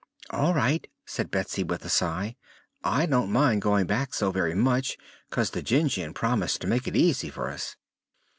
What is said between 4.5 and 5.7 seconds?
much, 'cause the